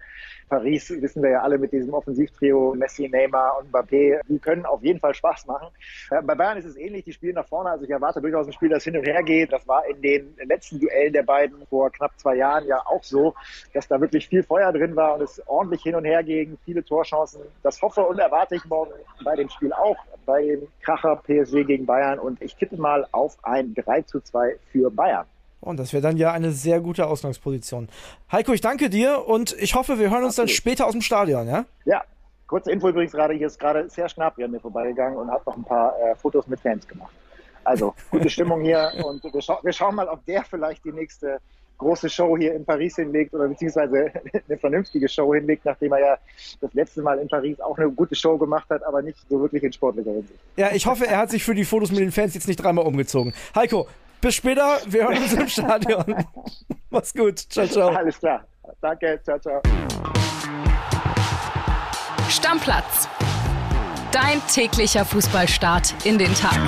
Paris 0.49 0.89
wissen 1.01 1.23
wir 1.23 1.31
ja 1.31 1.41
alle 1.41 1.57
mit 1.57 1.71
diesem 1.71 1.93
Offensivtrio 1.93 2.75
Messi, 2.75 3.07
Neymar 3.07 3.57
und 3.59 3.71
Mbappé. 3.71 4.21
Die 4.27 4.39
können 4.39 4.65
auf 4.65 4.83
jeden 4.83 4.99
Fall 4.99 5.13
Spaß 5.13 5.47
machen. 5.47 5.67
Bei 6.09 6.35
Bayern 6.35 6.57
ist 6.57 6.65
es 6.65 6.77
ähnlich. 6.77 7.05
Die 7.05 7.13
spielen 7.13 7.35
nach 7.35 7.47
vorne. 7.47 7.71
Also 7.71 7.85
ich 7.85 7.89
erwarte 7.89 8.21
durchaus 8.21 8.47
ein 8.47 8.53
Spiel, 8.53 8.69
das 8.69 8.83
hin 8.83 8.97
und 8.97 9.05
her 9.05 9.23
geht. 9.23 9.51
Das 9.51 9.67
war 9.67 9.85
in 9.87 10.01
den 10.01 10.35
letzten 10.45 10.79
Duellen 10.79 11.13
der 11.13 11.23
beiden 11.23 11.65
vor 11.67 11.89
knapp 11.91 12.11
zwei 12.19 12.35
Jahren 12.35 12.67
ja 12.67 12.81
auch 12.85 13.03
so, 13.03 13.33
dass 13.73 13.87
da 13.87 13.99
wirklich 13.99 14.27
viel 14.27 14.43
Feuer 14.43 14.71
drin 14.71 14.95
war 14.95 15.15
und 15.15 15.21
es 15.21 15.41
ordentlich 15.47 15.81
hin 15.83 15.95
und 15.95 16.05
her 16.05 16.23
ging. 16.23 16.57
Viele 16.65 16.83
Torchancen. 16.83 17.41
Das 17.63 17.81
hoffe 17.81 18.01
und 18.01 18.19
erwarte 18.19 18.55
ich 18.55 18.65
morgen 18.65 18.91
bei 19.23 19.35
dem 19.35 19.49
Spiel 19.49 19.73
auch. 19.73 19.97
Bei 20.25 20.41
dem 20.41 20.67
Kracher 20.81 21.15
PSG 21.17 21.65
gegen 21.65 21.85
Bayern. 21.85 22.19
Und 22.19 22.41
ich 22.41 22.55
tippe 22.55 22.77
mal 22.77 23.07
auf 23.11 23.37
ein 23.43 23.73
3 23.73 24.03
zu 24.03 24.21
2 24.21 24.57
für 24.71 24.91
Bayern. 24.91 25.25
Und 25.63 25.77
das 25.77 25.93
wäre 25.93 26.03
dann 26.03 26.17
ja 26.17 26.31
eine 26.31 26.51
sehr 26.51 26.81
gute 26.81 27.07
Ausgangsposition. 27.07 27.87
Heiko, 28.31 28.53
ich 28.53 28.61
danke 28.61 28.89
dir 28.89 29.27
und 29.27 29.55
ich 29.59 29.75
hoffe, 29.75 29.97
wir 29.97 30.09
hören 30.09 30.23
uns 30.23 30.33
Absolut. 30.33 30.49
dann 30.49 30.55
später 30.55 30.85
aus 30.85 30.91
dem 30.91 31.01
Stadion, 31.01 31.47
ja? 31.47 31.65
Ja, 31.85 32.03
kurze 32.47 32.71
Info 32.71 32.89
übrigens 32.89 33.13
gerade, 33.13 33.33
hier 33.33 33.47
ist 33.47 33.59
gerade 33.59 33.89
sehr 33.89 34.09
Schnappi 34.09 34.43
an 34.43 34.51
mir 34.51 34.59
vorbeigegangen 34.59 35.17
und 35.17 35.31
hat 35.31 35.45
noch 35.45 35.55
ein 35.55 35.63
paar 35.63 35.93
äh, 35.99 36.15
Fotos 36.15 36.47
mit 36.47 36.59
Fans 36.59 36.87
gemacht. 36.87 37.13
Also, 37.63 37.95
gute 38.11 38.29
Stimmung 38.29 38.61
hier 38.61 38.91
und 39.05 39.23
wir, 39.23 39.41
scha 39.41 39.59
wir 39.63 39.71
schauen 39.71 39.95
mal, 39.95 40.07
ob 40.07 40.25
der 40.25 40.43
vielleicht 40.43 40.83
die 40.83 40.91
nächste 40.91 41.39
große 41.77 42.09
Show 42.09 42.37
hier 42.37 42.53
in 42.53 42.65
Paris 42.65 42.95
hinlegt 42.95 43.33
oder 43.33 43.47
beziehungsweise 43.47 44.11
eine 44.47 44.57
vernünftige 44.57 45.07
Show 45.07 45.33
hinlegt, 45.33 45.65
nachdem 45.65 45.93
er 45.93 45.99
ja 45.99 46.17
das 46.61 46.73
letzte 46.73 47.01
Mal 47.01 47.19
in 47.19 47.27
Paris 47.27 47.59
auch 47.59 47.77
eine 47.77 47.89
gute 47.89 48.15
Show 48.15 48.37
gemacht 48.37 48.69
hat, 48.69 48.83
aber 48.83 49.01
nicht 49.01 49.17
so 49.29 49.39
wirklich 49.41 49.63
in 49.63 49.73
sportlicher 49.73 50.11
Hinsicht. 50.11 50.39
Ja, 50.55 50.71
ich 50.73 50.85
hoffe, 50.85 51.07
er 51.07 51.17
hat 51.17 51.29
sich 51.29 51.43
für 51.43 51.55
die 51.55 51.65
Fotos 51.65 51.91
mit 51.91 51.99
den 51.99 52.11
Fans 52.11 52.33
jetzt 52.33 52.47
nicht 52.47 52.57
dreimal 52.57 52.85
umgezogen. 52.85 53.33
Heiko, 53.55 53.87
bis 54.23 54.35
später. 54.35 54.79
Wir 54.87 55.03
hören 55.03 55.21
uns 55.21 55.33
im 55.33 55.47
Stadion. 55.47 56.25
Mach's 56.89 57.13
gut. 57.13 57.39
Ciao, 57.39 57.67
ciao. 57.67 57.89
Alles 57.89 58.17
klar. 58.17 58.43
Danke. 58.81 59.19
Ciao, 59.23 59.37
ciao. 59.37 59.61
Stammplatz. 62.29 63.07
Dein 64.11 64.41
täglicher 64.47 65.05
Fußballstart 65.05 66.05
in 66.05 66.17
den 66.17 66.33
Tag. 66.35 66.59